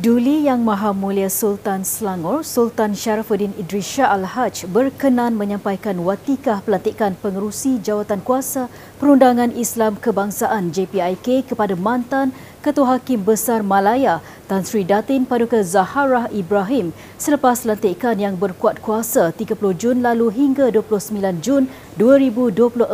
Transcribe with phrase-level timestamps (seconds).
[0.00, 7.12] Duli Yang Maha Mulia Sultan Selangor, Sultan Syarafuddin Idris Shah Al-Haj berkenan menyampaikan watikah pelantikan
[7.20, 12.32] pengerusi jawatan kuasa Perundangan Islam Kebangsaan JPIK kepada mantan
[12.64, 19.36] Ketua Hakim Besar Malaya Tan Sri Datin Paduka Zaharah Ibrahim selepas pelantikan yang berkuat kuasa
[19.36, 21.68] 30 Jun lalu hingga 29 Jun
[22.00, 22.88] 2024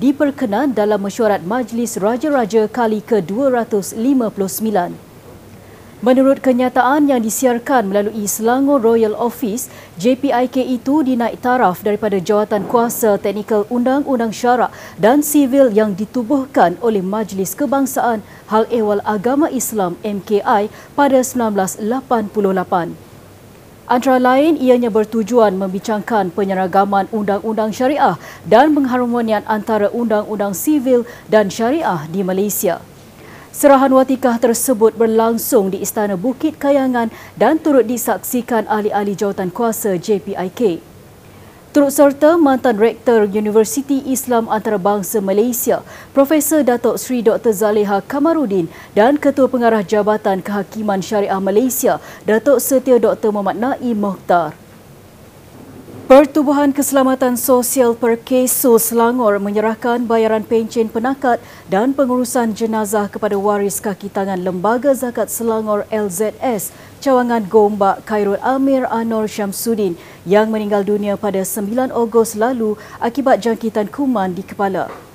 [0.00, 5.09] diperkenan dalam mesyuarat Majlis Raja-Raja kali ke-259.
[6.00, 9.68] Menurut kenyataan yang disiarkan melalui Selangor Royal Office,
[10.00, 17.04] JPIK itu dinaik taraf daripada jawatan kuasa teknikal undang-undang syarak dan sivil yang ditubuhkan oleh
[17.04, 21.84] Majlis Kebangsaan Hal Ehwal Agama Islam MKI pada 1988.
[23.84, 28.16] Antara lain, ianya bertujuan membincangkan penyeragaman undang-undang syariah
[28.48, 32.80] dan pengharmonian antara undang-undang sivil dan syariah di Malaysia.
[33.50, 40.78] Serahan watikah tersebut berlangsung di Istana Bukit Kayangan dan turut disaksikan ahli-ahli jawatan kuasa JPIK.
[41.74, 45.82] Turut serta mantan Rektor Universiti Islam Antarabangsa Malaysia,
[46.14, 47.50] Profesor Datuk Seri Dr.
[47.50, 53.34] Zaleha Kamarudin dan Ketua Pengarah Jabatan Kehakiman Syariah Malaysia, Datuk Setia Dr.
[53.34, 54.54] Muhammad Naim Mohtar.
[56.10, 61.38] Pertubuhan Keselamatan Sosial Perkeso Selangor menyerahkan bayaran pencen penakat
[61.70, 68.90] dan pengurusan jenazah kepada waris kaki tangan Lembaga Zakat Selangor LZS Cawangan Gombak Khairul Amir
[68.90, 69.94] Anor Syamsuddin
[70.26, 75.09] yang meninggal dunia pada 9 Ogos lalu akibat jangkitan kuman di kepala.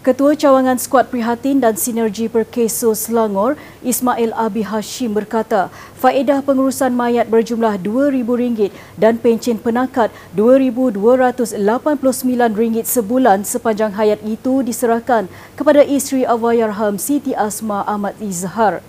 [0.00, 5.68] Ketua Cawangan Skuad Prihatin dan Sinergi Perkeso Selangor, Ismail Abi Hashim berkata,
[6.00, 11.52] faedah pengurusan mayat berjumlah RM2,000 dan pencen penakat RM2,289
[12.88, 18.80] sebulan sepanjang hayat itu diserahkan kepada isteri Awayarham Siti Asma Ahmad Izhar.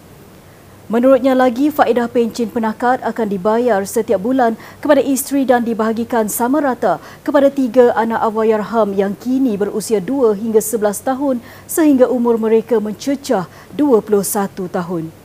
[0.91, 6.99] Menurutnya lagi, faedah pencen penakat akan dibayar setiap bulan kepada isteri dan dibahagikan sama rata
[7.23, 13.47] kepada tiga anak Awayarham yang kini berusia 2 hingga 11 tahun sehingga umur mereka mencecah
[13.71, 15.15] 21 tahun.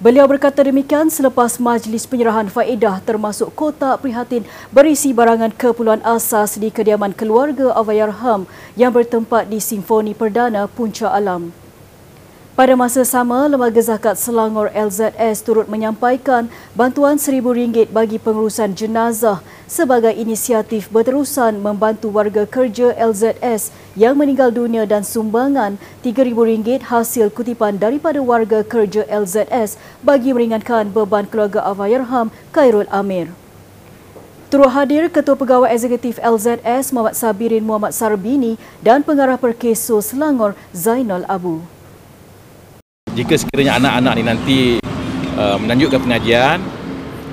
[0.00, 6.72] Beliau berkata demikian selepas majlis penyerahan faedah termasuk kotak prihatin berisi barangan keperluan asas di
[6.72, 8.48] kediaman keluarga Awayarham
[8.80, 11.59] yang bertempat di Simfoni Perdana Puncak Alam.
[12.60, 16.44] Pada masa sama, Lembaga Zakat Selangor LZS turut menyampaikan
[16.76, 24.84] bantuan RM1,000 bagi pengurusan jenazah sebagai inisiatif berterusan membantu warga kerja LZS yang meninggal dunia
[24.84, 32.92] dan sumbangan RM3,000 hasil kutipan daripada warga kerja LZS bagi meringankan beban keluarga Avayarham Khairul
[32.92, 33.32] Amir.
[34.52, 41.24] Turut hadir Ketua Pegawai Eksekutif LZS Muhammad Sabirin Muhammad Sarbini dan Pengarah Perkeso Selangor Zainal
[41.24, 41.79] Abu
[43.20, 44.58] jika sekiranya anak-anak ini nanti
[45.36, 46.56] uh, menanjutkan pengajian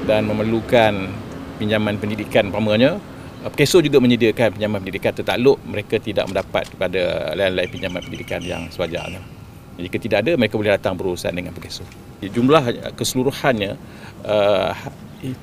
[0.04, 1.08] dan memerlukan
[1.56, 3.00] pinjaman pendidikan umpamanya
[3.48, 8.68] uh, Keso juga menyediakan pinjaman pendidikan tertakluk mereka tidak mendapat kepada lain-lain pinjaman pendidikan yang
[8.68, 9.24] sewajarnya.
[9.78, 11.86] Jika tidak ada, mereka boleh datang berurusan dengan Pekeso.
[12.20, 13.78] Jumlah keseluruhannya
[14.26, 14.74] uh,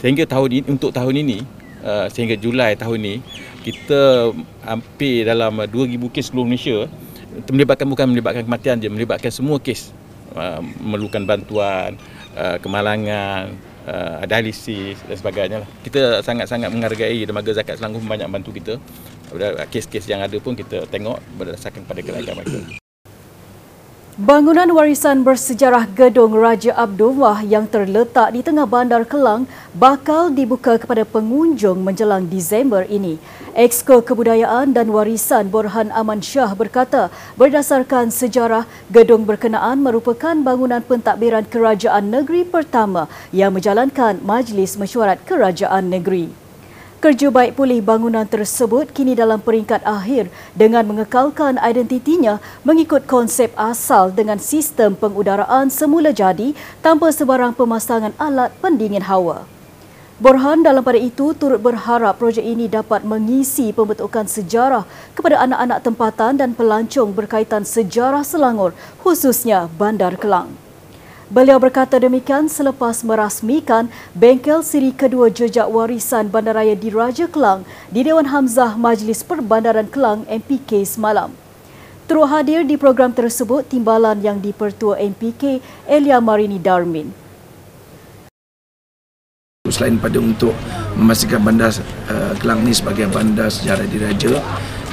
[0.02, 1.38] sehingga tahun ini, untuk tahun ini,
[1.86, 3.14] uh, sehingga Julai tahun ini,
[3.62, 4.34] kita
[4.66, 5.70] hampir dalam 2,000
[6.10, 6.90] kes seluruh Malaysia
[7.46, 9.94] melibatkan bukan melibatkan kematian je, melibatkan semua kes
[10.34, 11.94] Uh, memerlukan bantuan,
[12.34, 13.54] uh, kemalangan,
[13.86, 15.56] uh, dialisis dan sebagainya.
[15.62, 15.68] Lah.
[15.78, 18.74] Kita sangat-sangat menghargai Lembaga Zakat Selangor banyak bantu kita.
[19.70, 22.82] Kes-kes yang ada pun kita tengok berdasarkan pada kerajaan mereka.
[24.14, 29.42] Bangunan warisan bersejarah Gedung Raja Abdullah yang terletak di tengah Bandar Kelang
[29.74, 33.18] bakal dibuka kepada pengunjung menjelang Disember ini.
[33.58, 41.50] Exko Kebudayaan dan Warisan Borhan Aman Shah berkata, berdasarkan sejarah, gedung berkenaan merupakan bangunan pentadbiran
[41.50, 46.43] kerajaan negeri pertama yang menjalankan Majlis Mesyuarat Kerajaan Negeri.
[47.04, 54.08] Kerja baik pulih bangunan tersebut kini dalam peringkat akhir dengan mengekalkan identitinya mengikut konsep asal
[54.08, 59.44] dengan sistem pengudaraan semula jadi tanpa sebarang pemasangan alat pendingin hawa.
[60.16, 66.40] Borhan dalam pada itu turut berharap projek ini dapat mengisi pembentukan sejarah kepada anak-anak tempatan
[66.40, 68.72] dan pelancong berkaitan sejarah Selangor
[69.04, 70.56] khususnya Bandar Kelang.
[71.34, 78.06] Beliau berkata demikian selepas merasmikan bengkel siri kedua jejak warisan bandaraya di Raja Kelang di
[78.06, 81.34] Dewan Hamzah Majlis Perbandaran Kelang MPK semalam.
[82.06, 85.58] Terus hadir di program tersebut timbalan yang dipertua MPK
[85.90, 87.10] Elia Marini Darmin.
[89.74, 90.54] Selain pada untuk
[90.94, 91.74] memastikan bandar
[92.14, 94.38] uh, Kelang ini sebagai bandar sejarah diraja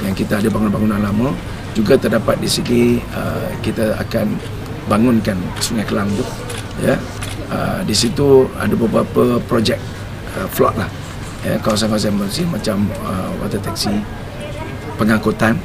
[0.02, 1.38] yang kita ada bangunan-bangunan lama
[1.78, 2.82] juga terdapat di sini
[3.14, 4.58] uh, kita akan
[4.90, 6.26] bangunkan Sungai Kelang tu
[6.82, 6.96] ya.
[7.52, 9.76] Uh, di situ ada beberapa projek
[10.40, 10.88] uh, float lah
[11.44, 13.92] ya, kawasan-kawasan bersih macam uh, water taxi
[14.96, 15.60] pengangkutan.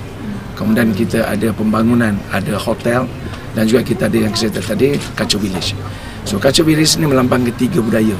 [0.56, 3.04] Kemudian kita ada pembangunan ada hotel
[3.52, 5.76] dan juga kita ada yang saya tadi Kacau Village.
[6.24, 8.16] So Kacau Village ni melambang ketiga budaya.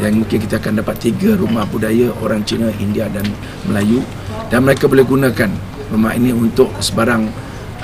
[0.00, 3.28] Yang mungkin kita akan dapat tiga rumah budaya orang Cina, India dan
[3.68, 4.02] Melayu.
[4.48, 5.52] Dan mereka boleh gunakan
[5.92, 7.28] rumah ini untuk sebarang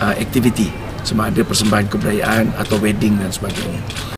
[0.00, 4.10] uh, aktiviti sama ada persembahan kebudayaan atau wedding dan sebagainya.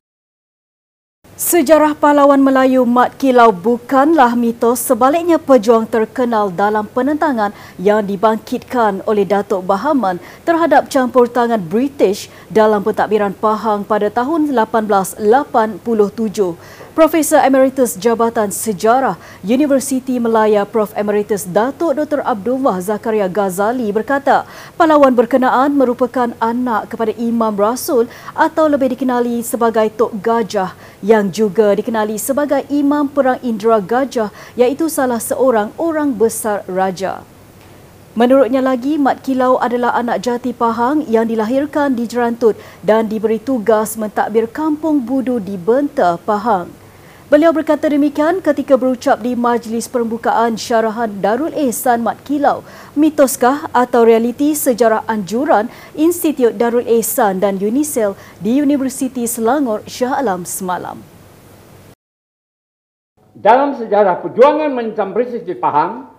[1.42, 7.50] Sejarah pahlawan Melayu Mat Kilau bukanlah mitos sebaliknya pejuang terkenal dalam penentangan
[7.82, 15.82] yang dibangkitkan oleh Datuk Bahaman terhadap campur tangan British dalam pentadbiran Pahang pada tahun 1887.
[16.92, 24.44] Profesor Emeritus Jabatan Sejarah Universiti Melaya Prof Emeritus Datuk Dr Abdullah Zakaria Ghazali berkata,
[24.76, 31.72] pahlawan berkenaan merupakan anak kepada Imam Rasul atau lebih dikenali sebagai Tok Gajah yang juga
[31.72, 37.24] dikenali sebagai Imam Perang Indra Gajah iaitu salah seorang orang besar raja.
[38.12, 42.52] Menurutnya lagi, Mat Kilau adalah anak jati Pahang yang dilahirkan di Jerantut
[42.84, 46.81] dan diberi tugas mentadbir kampung budu di Benta, Pahang.
[47.32, 52.60] Beliau berkata demikian ketika berucap di majlis permukaan syarahan Darul Ehsan Mat Kilau,
[52.92, 60.44] mitoskah atau realiti sejarah anjuran Institut Darul Ehsan dan Unisel di Universiti Selangor Shah Alam
[60.44, 61.00] semalam.
[63.32, 66.12] Dalam sejarah perjuangan mencam British di Pahang,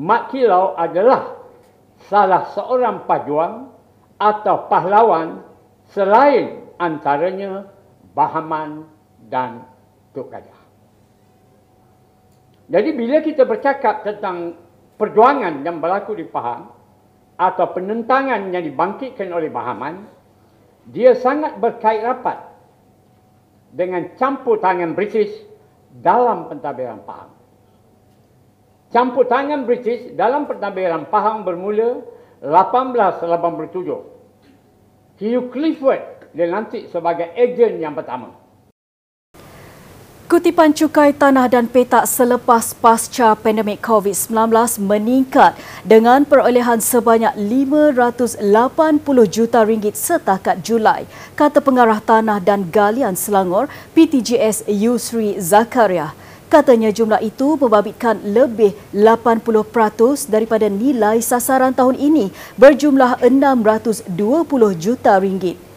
[0.00, 1.44] Mat Kilau adalah
[2.08, 3.68] salah seorang pajuang
[4.16, 5.44] atau pahlawan
[5.92, 7.68] selain antaranya
[8.16, 8.88] Bahaman
[9.28, 9.76] dan
[10.18, 10.60] Tok Gajah.
[12.68, 14.58] Jadi bila kita bercakap tentang
[14.98, 16.74] perjuangan yang berlaku di Pahang
[17.38, 20.10] atau penentangan yang dibangkitkan oleh Bahaman,
[20.90, 22.50] dia sangat berkait rapat
[23.70, 25.30] dengan campur tangan British
[26.02, 27.30] dalam pentadbiran Pahang.
[28.90, 32.02] Campur tangan British dalam pentadbiran Pahang bermula
[32.42, 34.18] 1887.
[35.18, 36.02] Hugh Clifford
[36.34, 38.47] dilantik sebagai ejen yang pertama.
[40.28, 45.56] Kutipan cukai tanah dan petak selepas pasca pandemik COVID-19 meningkat
[45.88, 48.36] dengan perolehan sebanyak 580
[49.24, 56.12] juta ringgit setakat Julai, kata pengarah tanah dan galian Selangor PTGS Yusri Zakaria.
[56.52, 62.28] Katanya jumlah itu membabitkan lebih 80% daripada nilai sasaran tahun ini
[62.60, 64.12] berjumlah 620
[64.76, 65.67] juta ringgit.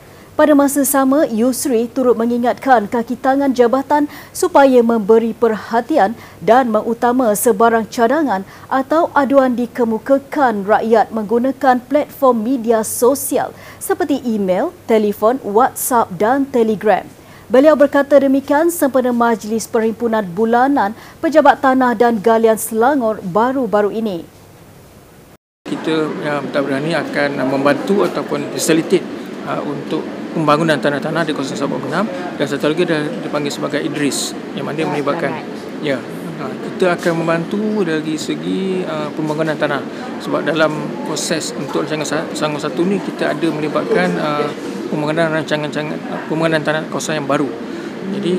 [0.42, 7.86] Pada masa sama, Yusri turut mengingatkan kaki tangan jabatan supaya memberi perhatian dan mengutama sebarang
[7.86, 17.06] cadangan atau aduan dikemukakan rakyat menggunakan platform media sosial seperti email, telefon, WhatsApp dan Telegram.
[17.46, 24.26] Beliau berkata demikian sempena Majlis Perhimpunan Bulanan Pejabat Tanah dan Galian Selangor baru-baru ini.
[25.70, 29.06] Kita yang tak berani akan membantu ataupun facilitate
[29.46, 34.32] uh, untuk pembangunan tanah-tanah di kawasan Sabak Benam dan satu lagi dah dipanggil sebagai Idris
[34.56, 35.44] yang mana melibatkan.
[35.84, 36.00] Ya.
[36.42, 39.84] Ha, kita akan membantu dari segi uh, pembangunan tanah.
[40.26, 40.74] Sebab dalam
[41.06, 44.50] proses untuk rancangan sanggup satu ni kita ada melibatkan uh,
[44.90, 45.70] pembangunan rancangan
[46.26, 47.50] pembangunan tanah kawasan yang baru.
[48.18, 48.34] Jadi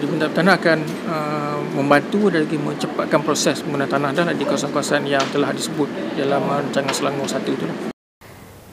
[0.00, 0.78] di Benda Tanah akan
[1.12, 6.40] uh, membantu dan lagi mencepatkan proses penggunaan tanah dan di kawasan-kawasan yang telah disebut dalam
[6.40, 7.89] rancangan Selangor satu itu.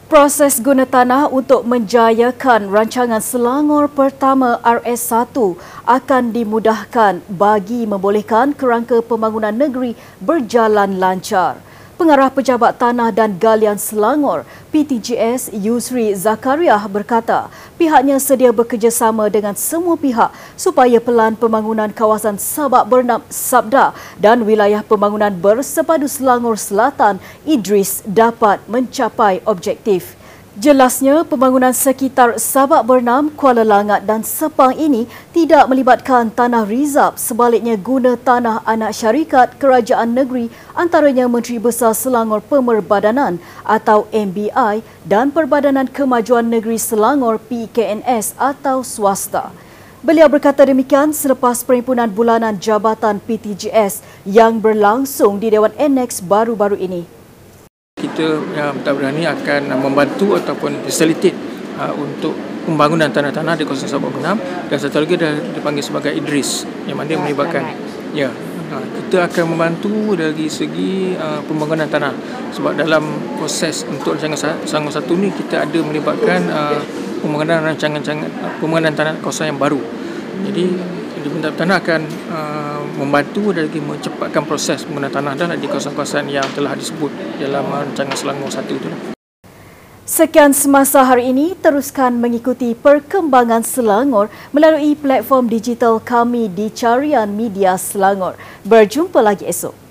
[0.08, 5.36] Proses guna tanah untuk menjayakan rancangan Selangor pertama RS1
[5.84, 11.60] akan dimudahkan bagi membolehkan kerangka pembangunan negeri berjalan lancar.
[11.98, 19.98] Pengarah Pejabat Tanah dan Galian Selangor, PTGS Yusri Zakaria berkata, pihaknya sedia bekerjasama dengan semua
[19.98, 27.18] pihak supaya pelan pembangunan kawasan Sabak Bernam Sabda dan wilayah pembangunan bersepadu Selangor Selatan
[27.50, 30.14] Idris dapat mencapai objektif.
[30.58, 37.78] Jelasnya, pembangunan sekitar Sabak Bernam, Kuala Langat dan Sepang ini tidak melibatkan tanah rizab sebaliknya
[37.78, 45.86] guna tanah anak syarikat kerajaan negeri antaranya Menteri Besar Selangor Pemerbadanan atau MBI dan Perbadanan
[45.86, 49.54] Kemajuan Negeri Selangor PKNS atau swasta.
[50.02, 57.17] Beliau berkata demikian selepas perhimpunan bulanan Jabatan PTGS yang berlangsung di Dewan Annex baru-baru ini
[57.98, 61.34] kita yang tak berani akan membantu ataupun facilitate
[61.82, 62.38] uh, untuk
[62.70, 64.38] pembangunan tanah-tanah di kawasan Sabak Benam
[64.70, 67.74] dan satu lagi dah dipanggil sebagai Idris yang mana melibatkan.
[68.14, 68.30] ya.
[68.68, 72.12] Uh, kita akan membantu dari segi uh, pembangunan tanah.
[72.52, 73.02] Sebab dalam
[73.40, 76.78] proses untuk rancangan sanggup satu ni kita ada melibatkan uh,
[77.24, 78.04] pembangunan rancangan
[78.60, 79.80] pembangunan tanah kawasan yang baru.
[80.44, 82.02] Jadi Departemen Tanah akan
[82.32, 87.70] uh, membantu dan lagi mencepatkan proses penggunaan tanah dan di kawasan-kawasan yang telah disebut dalam
[87.70, 88.90] rancangan Selangor 1 itu.
[90.08, 97.76] Sekian semasa hari ini, teruskan mengikuti perkembangan Selangor melalui platform digital kami di Carian Media
[97.76, 98.40] Selangor.
[98.64, 99.87] Berjumpa lagi esok.